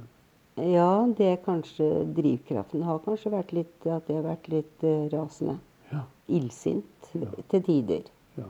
[0.57, 1.87] Ja, det er kanskje
[2.17, 5.59] drivkraften har kanskje vært litt at jeg har vært litt eh, rasende.
[5.91, 6.05] Ja.
[6.27, 7.27] Illsint Ja.
[7.51, 8.09] til tider.
[8.37, 8.49] ja.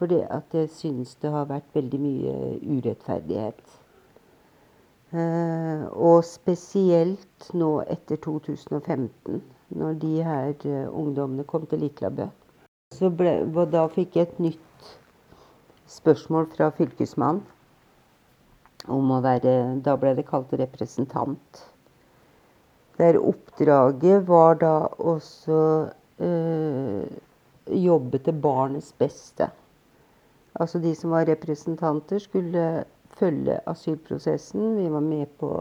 [0.00, 3.79] Fordi at jeg syns det har vært veldig mye urettferdighet.
[5.10, 9.40] Eh, og spesielt nå etter 2015,
[9.74, 12.28] når de her eh, ungdommene kom til Litlabø.
[12.94, 14.92] Så ble, og da fikk jeg et nytt
[15.90, 17.42] spørsmål fra fylkesmannen
[18.90, 19.52] om å være
[19.84, 21.64] Da ble det kalt representant.
[22.98, 25.58] Der oppdraget var da også
[26.22, 27.04] øh,
[27.66, 29.50] jobbe til barnets beste.
[30.54, 32.84] Altså de som var representanter, skulle
[33.20, 34.76] følge asylprosessen.
[34.78, 35.52] Vi var med på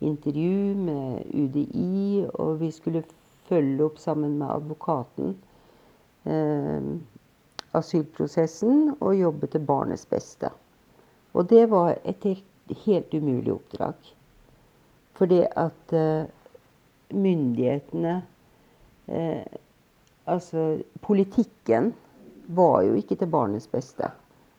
[0.00, 3.04] intervju med UDI, og vi skulle
[3.48, 5.36] følge opp sammen med advokaten
[6.24, 6.88] eh,
[7.76, 10.50] asylprosessen og jobbe til barnets beste.
[11.36, 12.24] Og det var et
[12.84, 14.12] helt, umulig oppdrag.
[15.18, 16.28] Fordi at eh,
[17.10, 18.20] myndighetene
[19.08, 19.58] eh,
[20.28, 21.94] Altså, politikken
[22.52, 24.10] var jo ikke til barnets beste.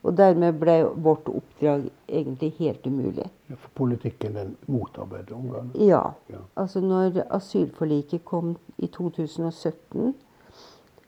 [0.04, 3.26] Og dermed ble vårt oppdrag egentlig helt umulig.
[3.50, 5.74] Ja, For politikken den motarbeider ungene.
[5.76, 6.14] Ja.
[6.32, 6.40] Ja.
[6.56, 10.14] Altså når asylforliket kom i 2017,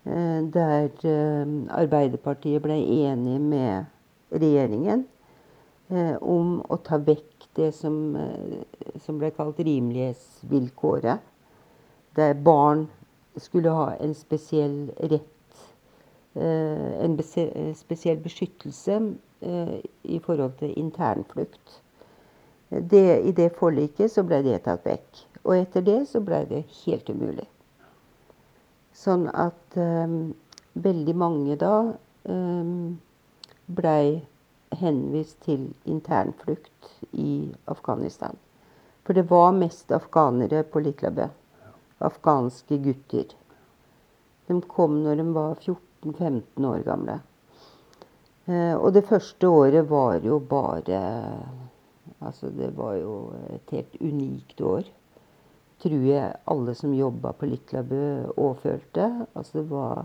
[0.04, 3.86] eh, der eh, Arbeiderpartiet ble enig med
[4.32, 5.06] regjeringen
[5.89, 8.15] eh, om å ta vekk det som,
[9.04, 11.19] som ble kalt rimelighetsvilkåret,
[12.15, 12.89] der barn
[13.39, 15.27] skulle ha en spesiell rett
[16.36, 17.17] en
[17.76, 19.00] spesiell beskyttelse
[19.41, 21.82] eh, i forhold til internflukt.
[22.70, 25.26] Det, I det forliket så ble det tatt vekk.
[25.44, 27.48] Og etter det så ble det helt umulig.
[28.96, 30.32] Sånn at um,
[30.80, 31.74] veldig mange da
[32.30, 33.00] um,
[33.65, 34.22] blei
[34.80, 38.38] henvist til internflukt i Afghanistan.
[39.04, 41.28] For det var mest afghanere på Litlabø.
[42.00, 43.34] Afghanske gutter.
[44.48, 45.58] De kom når de var
[46.03, 47.19] 14-15 år gamle.
[48.47, 51.01] Eh, og det første året var jo bare
[52.21, 54.83] Altså, det var jo et helt unikt år.
[55.81, 58.01] Tror jeg alle som jobba på Litlabø
[58.37, 59.07] òg følte.
[59.33, 60.03] Altså, det var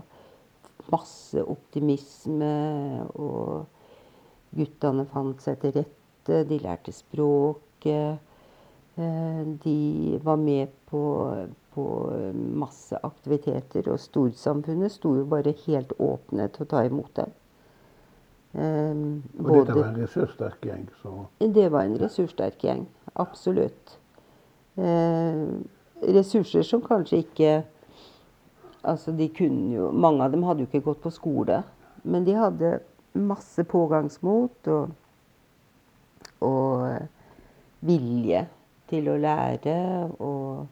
[0.89, 2.49] masse optimisme,
[3.21, 3.67] og
[4.57, 6.41] guttene fant seg til rette.
[6.49, 8.17] De lærte språket.
[8.97, 9.77] Eh, De
[10.23, 11.03] var med på,
[11.77, 11.85] på
[12.57, 17.35] masse aktiviteter, og storsamfunnet sto jo bare helt åpne til å ta imot dem.
[18.57, 18.93] Eh,
[19.43, 20.85] Og dette var en ressurssterk gjeng.
[21.01, 21.13] Så
[21.53, 22.85] det var en ressurssterk gjeng.
[23.15, 23.97] Absolutt.
[24.77, 25.41] Eh,
[26.13, 27.63] ressurser som kanskje ikke
[28.87, 31.63] Altså, de kunne jo Mange av dem hadde jo ikke gått på skole.
[32.03, 32.79] Men de hadde
[33.17, 34.91] masse pågangsmot og,
[36.45, 37.07] og eh,
[37.81, 38.45] vilje
[38.87, 39.75] til å lære.
[40.23, 40.67] Og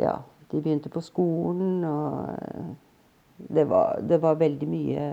[0.00, 0.16] ja,
[0.50, 2.70] de begynte på skolen, og eh,
[3.50, 5.04] det var, det var veldig mye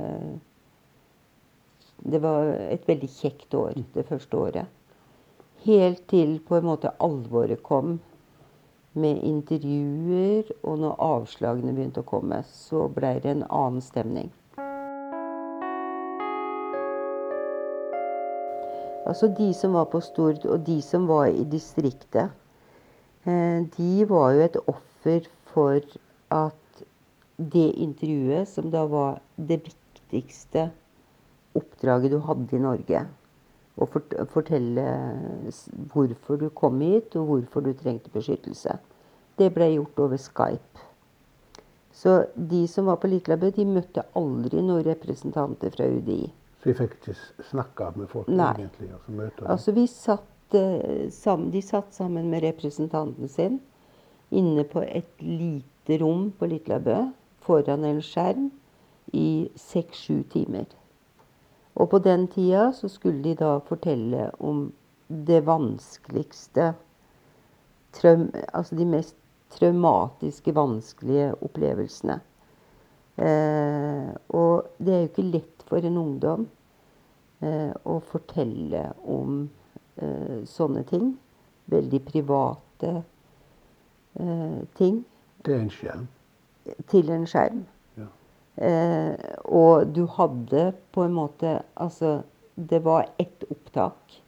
[1.97, 4.65] Det var et veldig kjekt år det første året.
[5.63, 7.97] Helt til på en måte alvoret kom
[8.97, 14.30] med intervjuer, og når avslagene begynte å komme, så ble det en annen stemning.
[19.08, 22.34] Altså de som var på Stord, og de som var i distriktet,
[23.28, 25.82] de var jo et offer for
[26.32, 26.84] at
[27.38, 30.70] det intervjuet, som da var det viktigste
[31.58, 33.06] oppdraget du hadde i Norge,
[33.78, 33.86] å
[34.34, 34.86] fortelle
[35.94, 38.78] hvorfor du kom hit, og hvorfor du trengte beskyttelse,
[39.38, 40.86] det ble gjort over Skype.
[41.98, 46.28] Så de som var på Litlabø, de møtte aldri noen representanter fra UDI.
[46.62, 47.16] Så vi fikk ikke
[47.52, 48.52] snakka med folk Nei.
[48.54, 48.90] egentlig?
[48.94, 49.48] altså møte dem.
[49.54, 53.60] Altså, vi satt, eh, de satt sammen med representanten sin
[54.29, 56.97] inne på et lite rom på Litlabø
[57.43, 58.49] foran en skjerm
[59.15, 60.67] i seks-sju timer.
[61.75, 64.71] Og på den tida så skulle de da fortelle om
[65.07, 66.73] det vanskeligste
[67.97, 69.15] Altså de mest
[69.49, 72.19] traumatiske, vanskelige opplevelsene.
[73.17, 76.43] Eh, og det er jo ikke lett for en ungdom
[77.41, 79.57] eh, å fortelle om eh,
[80.47, 81.13] sånne ting.
[81.67, 82.91] Veldig private
[84.19, 85.01] eh, ting
[85.51, 86.07] er en skjerm.
[86.88, 87.65] til en skjerm.
[87.97, 88.07] Ja.
[88.57, 92.21] Eh, og du hadde på en måte Altså,
[92.55, 94.21] det var ett opptak.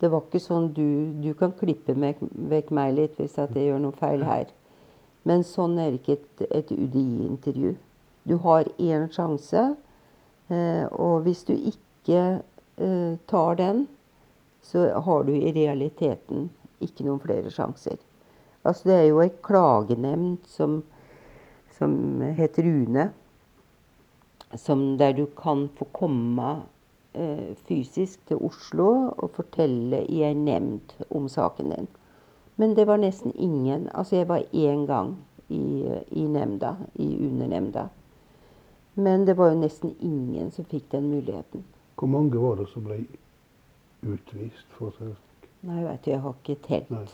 [0.00, 3.66] Det var ikke sånn du Du kan klippe meg, vekk meg litt hvis at jeg
[3.66, 4.46] gjør noe feil her.
[5.24, 7.76] Men sånn er ikke et, et UDI-intervju.
[8.28, 9.76] Du har én sjanse,
[10.48, 12.40] eh, og hvis du ikke
[12.78, 13.88] eh, tar den,
[14.62, 16.48] så har du i realiteten
[16.80, 17.98] ikke noen flere sjanser.
[18.62, 20.82] Altså det er jo ei klagenemnd som,
[21.78, 21.94] som
[22.36, 23.08] heter UNE,
[24.58, 26.50] som der du kan få komme
[27.12, 31.88] eh, fysisk til Oslo og fortelle i ei nemnd om saken din.
[32.60, 35.16] Men det var nesten ingen Altså jeg var én gang
[35.48, 37.88] i, i nemnda, i UNE-nemnda.
[38.94, 41.64] Men det var jo nesten ingen som fikk den muligheten.
[41.96, 43.00] Hvor mange var det som ble
[44.02, 44.66] utvist?
[44.78, 45.14] for seg?
[45.68, 46.90] Nei, vet du, jeg har ikke telt.
[46.90, 47.06] Nei.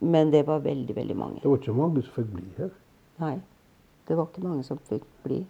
[0.00, 1.40] Men det var veldig, veldig mange.
[1.42, 2.72] Det var ikke mange som fikk bli her.
[3.22, 3.36] Nei.
[4.08, 5.40] Det var ikke mange som fikk bli.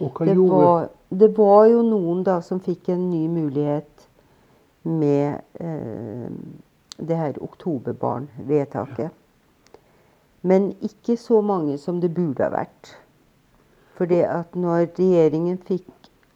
[0.00, 4.08] Og hva Det gjorde var, det var jo noen da som fikk en ny mulighet
[4.84, 6.30] med eh,
[6.98, 9.10] det her oktoberbarn-vedtaket.
[10.42, 12.94] Men ikke så mange som det burde ha vært.
[13.94, 15.90] Fordi at når regjeringen fikk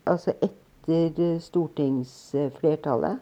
[0.09, 3.19] Altså etter stortingsflertallet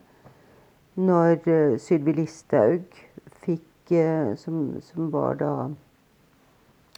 [0.97, 3.01] Når eh, Sylvi Listhaug
[3.45, 5.53] fikk eh, som, som var da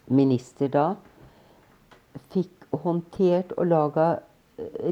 [0.08, 0.86] minister da,
[2.32, 4.08] fikk håndtert og laga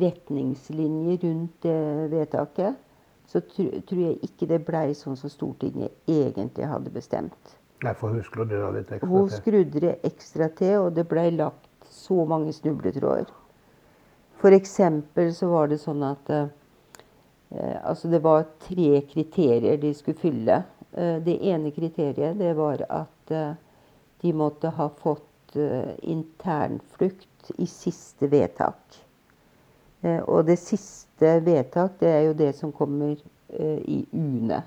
[0.02, 2.82] retningslinjer rundt det vedtaket,
[3.26, 7.56] så tr tror jeg ikke det blei sånn som Stortinget egentlig hadde bestemt.
[7.84, 9.38] Nei, for hun skrudde da litt ekstra Hun til.
[9.40, 13.32] skrudde det ekstra til, og det blei lagt så mange snubletråder.
[14.40, 16.54] For eksempel så var det sånn at eh, eh,
[17.56, 20.62] Altså det var tre kriterier de skulle fylle.
[20.92, 23.54] Eh, det ene kriteriet det var at eh,
[24.22, 28.98] de måtte ha fått eh, internflukt i siste vedtak.
[30.00, 33.16] Eh, og det siste vedtak, det er jo det som kommer
[33.48, 34.62] eh, i UNE.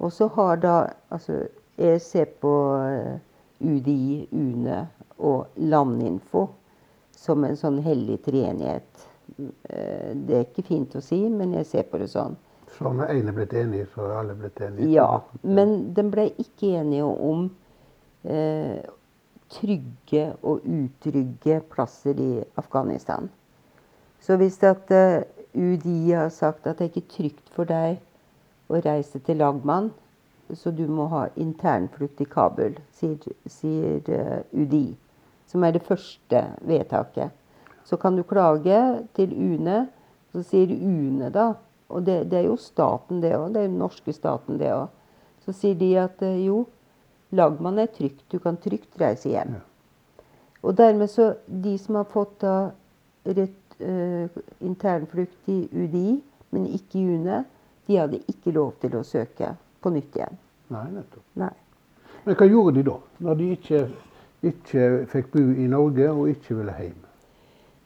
[0.00, 0.76] Og så har da
[1.10, 1.46] Altså,
[1.78, 3.18] jeg ser på eh,
[3.60, 4.86] UDI, UNE
[5.18, 6.46] og Landinfo
[7.16, 9.09] som en sånn hellig treenighet.
[9.68, 12.36] Eh, det er ikke fint å si, men jeg ser på det sånn.
[12.76, 14.88] Så når én er blitt enig, så er alle blitt enige?
[14.94, 15.08] Ja,
[15.42, 17.48] men den ble ikke enige om
[18.24, 18.78] eh,
[19.50, 23.30] trygge og utrygge plasser i Afghanistan.
[24.22, 25.24] Så hvis at eh,
[25.54, 27.98] UDI har sagt at det er ikke trygt for deg
[28.70, 29.90] å reise til Lagman,
[30.54, 34.96] så du må ha internflukt i Kabul, sier, sier uh, UDI.
[35.46, 37.34] Som er det første vedtaket.
[37.90, 38.78] Så kan du klage
[39.18, 39.88] til UNE,
[40.30, 41.52] så sier UNE da
[41.90, 43.48] Og det, det er jo staten, det òg.
[43.50, 44.92] Det er den norske staten, det òg.
[45.42, 46.60] Så sier de at eh, jo,
[47.34, 48.22] lagmannen er trygt.
[48.30, 49.56] Du kan trygt reise hjem.
[49.58, 50.22] Ja.
[50.62, 52.70] Og dermed så De som har fått da
[53.26, 56.22] rett, eh, internflukt i UDI,
[56.54, 57.42] men ikke i UNE,
[57.88, 60.38] de hadde ikke lov til å søke på nytt igjen.
[60.70, 61.26] Nei, nettopp.
[61.42, 61.52] Nei.
[62.22, 63.86] Men hva gjorde de da, når de ikke,
[64.46, 67.06] ikke fikk bo i Norge og ikke ville hjem?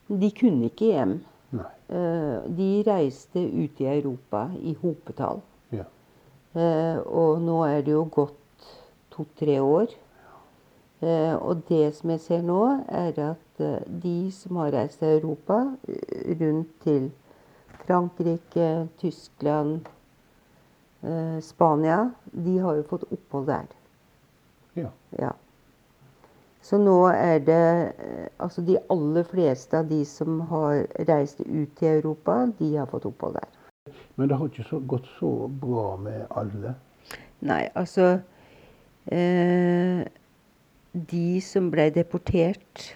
[0.07, 1.13] De kunne ikke hjem.
[1.55, 1.69] Nei.
[1.89, 5.41] Eh, De reiste ut i Europa i hopetall.
[5.73, 5.85] Ja.
[6.55, 8.67] Uh, Og nå er det jo gått
[9.11, 9.87] to-tre år.
[11.01, 13.41] Uh, Og det som jeg ser nå, er at
[14.03, 15.61] de som har reist til Europa,
[16.41, 17.11] rundt til
[17.85, 19.85] Frankrike, Tyskland,
[21.41, 23.67] Spania, de har jo fått opphold der.
[24.75, 24.89] ja.
[25.19, 25.31] Ja.
[26.65, 27.65] Så nå er det
[28.01, 32.89] eh, Altså de aller fleste av de som har reist ut til Europa, de har
[32.89, 33.51] fått opphold der.
[34.17, 36.73] Men det har ikke så, gått så bra med alle.
[37.45, 38.17] Nei, altså
[39.13, 40.01] eh,
[40.91, 42.87] De som ble deportert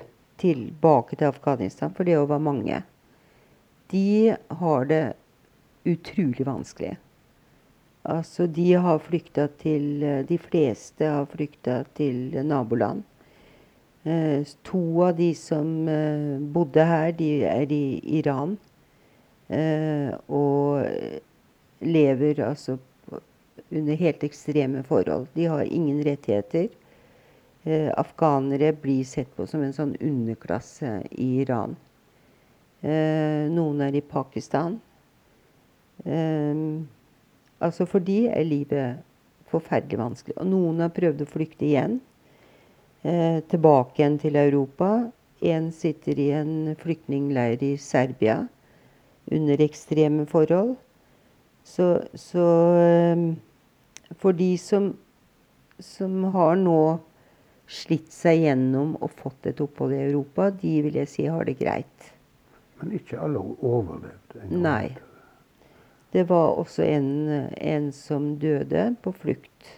[0.41, 2.81] tilbake til Afghanistan, for det jo var mange,
[3.91, 5.03] de har det
[5.89, 6.95] utrolig vanskelig.
[8.09, 13.05] Altså, de har flykta til eh, De fleste har flykta til naboland.
[14.09, 18.57] Eh, to av de som eh, bodde her, de er i Iran.
[19.49, 20.85] Eh, og
[21.79, 22.77] lever altså
[23.69, 25.27] under helt ekstreme forhold.
[25.35, 26.69] De har ingen rettigheter.
[27.63, 31.75] Eh, afghanere blir sett på som en sånn underklasse i Iran.
[32.81, 34.79] Eh, noen er i Pakistan.
[36.05, 36.65] Eh,
[37.59, 39.03] altså for de er livet
[39.51, 40.37] forferdelig vanskelig.
[40.39, 41.99] Og noen har prøvd å flykte igjen.
[43.01, 45.09] Eh, tilbake igjen til Europa.
[45.41, 48.41] En sitter i en flyktningleir i Serbia
[49.31, 50.75] under ekstreme forhold.
[51.63, 53.23] Så, så eh,
[54.19, 54.91] for de som,
[55.79, 56.99] som har nå
[57.69, 61.59] slitt seg gjennom og fått et opphold i Europa, de vil jeg si har det
[61.61, 62.09] greit.
[62.81, 64.41] Men ikke alle overlevde.
[64.41, 64.61] en gang.
[64.65, 64.87] Nei.
[66.11, 67.11] Det var også en,
[67.53, 69.75] en som døde på flukt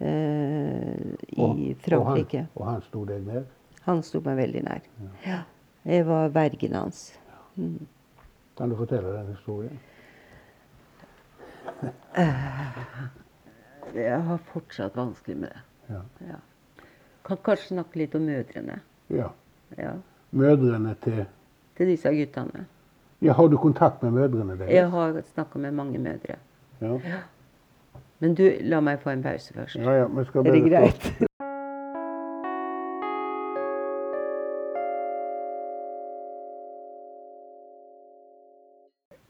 [0.00, 2.46] i Frankrike.
[2.54, 3.44] Og han, og han sto deg nær?
[3.86, 4.80] Han sto meg veldig nær.
[5.26, 5.38] Ja.
[5.86, 7.04] Jeg var vergen hans.
[8.58, 9.78] Kan du fortelle den historien?
[13.94, 15.62] Jeg har fortsatt vanskelig med det.
[15.94, 16.00] Ja.
[16.26, 16.38] Ja.
[17.26, 18.80] Kan kanskje snakke litt om mødrene.
[19.10, 19.30] ja.
[19.78, 19.92] Ja.
[20.30, 21.24] Mødrene til
[21.76, 22.66] Til disse guttene.
[23.22, 24.70] Ja, har du kontakt med mødrene deres?
[24.72, 26.36] Jeg har snakka med mange mødre.
[26.80, 26.98] Ja.
[28.18, 29.76] Men du, la meg få en pause først.
[29.76, 31.08] Ja, ja, vi skal Er det greit?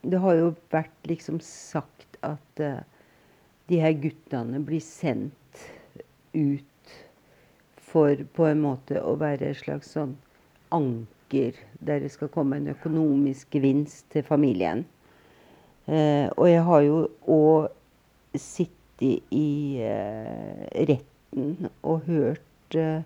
[0.07, 2.79] Det har jo vært liksom sagt at uh,
[3.67, 5.65] de her guttene blir sendt
[6.31, 6.93] ut
[7.83, 10.15] for på en måte å være et slags sånn
[10.71, 14.87] anker der det skal komme en økonomisk gevinst til familien.
[15.91, 23.03] Uh, og jeg har jo òg sittet i eh, retten og hørt eh,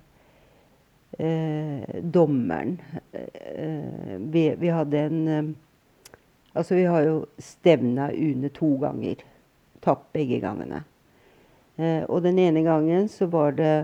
[1.18, 2.76] eh, dommeren
[4.32, 5.56] vi, vi hadde en
[6.50, 9.20] Altså, vi har jo stevna UNE to ganger.
[9.80, 10.80] Tapt begge gangene.
[12.10, 13.74] Og den ene gangen så var det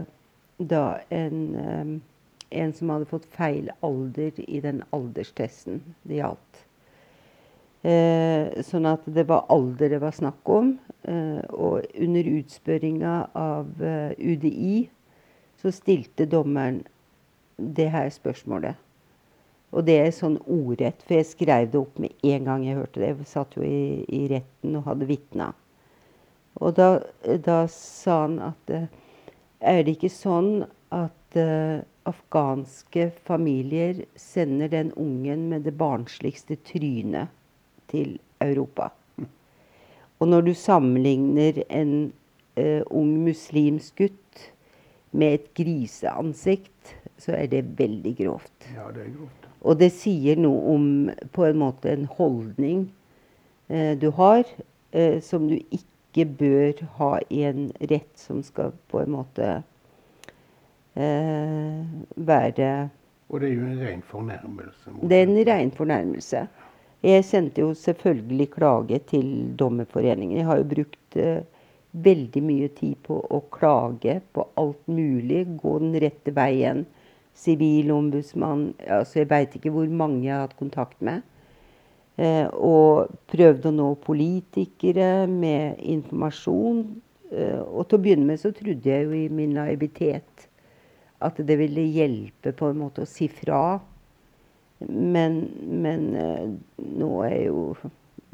[0.59, 2.03] da en,
[2.51, 6.46] en som hadde fått feil alder i den alderstesten det gjaldt.
[7.87, 10.73] Eh, sånn at det var alder det var snakk om.
[11.07, 14.89] Eh, og under utspørringa av eh, UDI
[15.61, 16.81] så stilte dommeren
[17.57, 18.75] det her spørsmålet.
[19.77, 23.03] Og det er sånn ordrett, for jeg skrev det opp med en gang jeg hørte
[23.03, 23.13] det.
[23.13, 25.53] Jeg satt jo i, i retten og hadde vitna.
[26.57, 26.91] Og da,
[27.23, 28.91] da sa han at eh,
[29.61, 30.65] er det ikke sånn
[30.95, 37.31] at eh, afghanske familier sender den ungen med det barnsligste trynet
[37.91, 38.91] til Europa?
[40.19, 42.13] Og når du sammenligner en
[42.57, 44.47] uh, ung muslimsk gutt
[45.13, 48.69] med et griseansikt, så er det veldig grovt.
[48.75, 49.49] Ja, det er grovt.
[49.61, 50.87] Og det sier noe om
[51.35, 52.87] på en måte en holdning
[53.73, 54.49] uh, du har,
[54.97, 59.63] uh, som du ikke bør ha i en rett som skal på en måte
[60.97, 62.69] være
[63.29, 64.95] Og det er jo en ren fornærmelse.
[65.03, 66.47] Det er en ren fornærmelse.
[67.07, 69.29] Jeg sendte jo selvfølgelig klage til
[69.59, 70.41] Dommerforeningen.
[70.41, 71.45] Jeg har jo brukt eh,
[71.93, 75.45] veldig mye tid på å klage på alt mulig.
[75.61, 76.83] Gå den rette veien.
[77.37, 81.23] Sivilombudsmann altså Jeg veit ikke hvor mange jeg har hatt kontakt med.
[82.17, 86.83] Eh, og prøvde å nå politikere med informasjon.
[87.31, 90.49] Eh, og til å begynne med så trodde jeg jo i min naivitet
[91.23, 93.79] at det ville hjelpe på en måte å si fra.
[94.81, 95.39] Men,
[95.83, 96.49] men eh,
[96.99, 97.61] nå er jo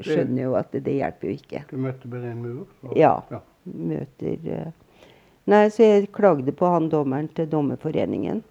[0.03, 1.61] skjønner jo at det, hjelper jo ikke.
[1.69, 2.65] Du møtte bare en mur?
[2.83, 3.21] og- Ja.
[3.31, 3.39] ja.
[3.63, 4.71] Møter eh.
[5.47, 8.43] Nei, så jeg klagde på han dommeren til Dommerforeningen.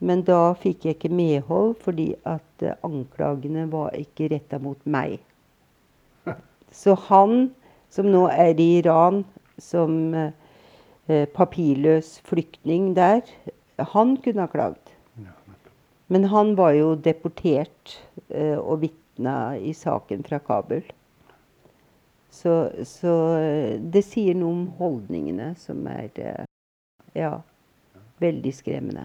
[0.00, 5.18] Men da fikk jeg ikke medhold, fordi at eh, anklagene var ikke retta mot meg.
[6.72, 7.50] Så han
[7.90, 9.24] som nå er i Iran
[9.58, 13.20] som eh, papirløs flyktning der,
[13.94, 14.87] han kunne ha klagd.
[16.08, 16.14] Ja.
[16.14, 17.98] Men han var jo deportert
[18.28, 20.86] eh, og vitna i saken fra Kabul.
[22.32, 26.46] Så, så eh, det sier noe om holdningene som er eh,
[27.12, 27.34] ja,
[28.24, 29.04] veldig skremmende.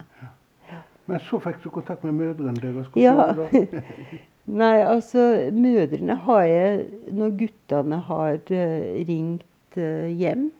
[1.04, 2.88] Men så fikk du kontakt med mødrene deres?
[2.94, 3.58] Hvordan Ja.
[4.62, 5.22] Nei, altså
[5.56, 6.82] mødrene har jeg
[7.16, 10.50] Når guttene har ringt hjem,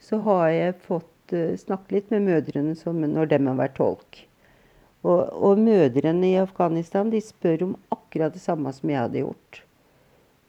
[0.00, 4.20] så har jeg fått snakke litt med mødrene som når de har vært tolk.
[5.06, 9.60] Og, og mødrene i Afghanistan de spør om akkurat det samme som jeg hadde gjort.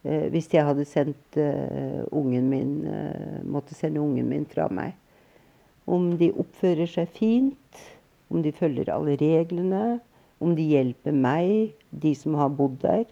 [0.07, 4.95] Eh, hvis jeg hadde sendt eh, ungen min eh, Måtte sende ungen min fra meg.
[5.87, 7.83] Om de oppfører seg fint,
[8.33, 9.99] om de følger alle reglene,
[10.43, 13.05] om de hjelper meg, de som har bodd der.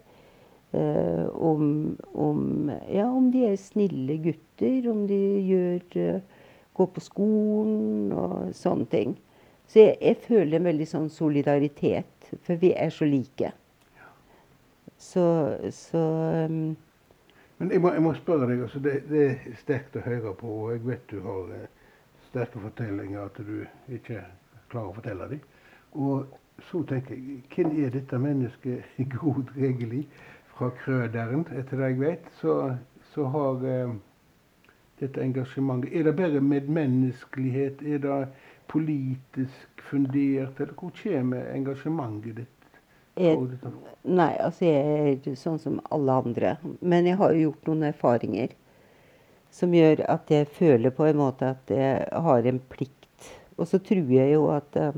[0.76, 6.42] Eh, om, om, ja, om de er snille gutter, om de gjør, eh,
[6.76, 9.16] går på skolen og sånne ting.
[9.66, 13.52] Så jeg, jeg føler en veldig sånn solidaritet, for vi er så like.
[14.98, 15.24] Så,
[15.74, 16.02] så
[16.48, 16.76] um,
[17.58, 20.54] Men jeg må, jeg må spørre deg, altså det, det er sterkt å høre på,
[20.62, 21.68] og jeg vet du har eh,
[22.30, 24.22] sterke fortellinger at du ikke
[24.72, 25.44] klarer å fortelle dem.
[25.96, 26.26] Og
[26.70, 30.02] så tenker jeg, hvem er dette mennesket Grod Regeli
[30.54, 31.46] fra Krøderen?
[31.56, 32.58] Etter det jeg vet, så,
[33.12, 33.96] så har eh,
[35.00, 37.82] dette engasjementet Er det bare medmenneskelighet?
[37.84, 38.20] Er det
[38.70, 40.60] politisk fundert?
[40.60, 42.56] Eller hvor kommer engasjementet ditt?
[43.16, 43.72] jeg.
[44.04, 46.54] Nei, altså jeg er sånn som alle andre.
[46.80, 48.54] Men jeg har jo gjort noen erfaringer
[49.56, 53.30] som gjør at jeg føler på en måte at jeg har en plikt.
[53.56, 54.94] Og så tror jeg jo at uh,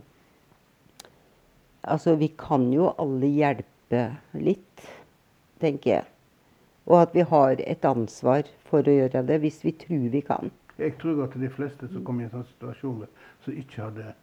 [1.88, 4.00] Altså, vi kan jo alle hjelpe
[4.36, 4.80] litt,
[5.62, 6.08] tenker jeg.
[6.90, 10.50] Og at vi har et ansvar for å gjøre det, hvis vi tror vi kan.
[10.76, 13.06] Jeg tror at de fleste som kommer i en sånn situasjon,
[13.48, 14.14] som ikke hadde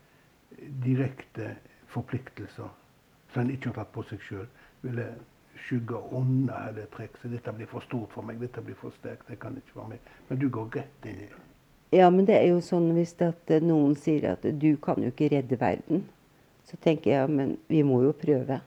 [0.84, 1.56] direkte
[1.88, 2.70] forpliktelser,
[3.34, 4.46] som en ikke har tatt på seg sjøl,
[4.86, 5.08] ville
[5.66, 7.32] skygge unna eller trekke seg.
[7.32, 8.40] 'Dette blir for stort for meg.
[8.40, 9.28] Dette blir for sterkt.
[9.28, 11.42] Det kan ikke være med.' Men du går rett inn i det.
[11.92, 13.16] Ja, men det er jo sånn hvis
[13.62, 16.06] noen sier at 'du kan jo ikke redde verden',
[16.66, 18.62] så tenker jeg men vi må jo prøve.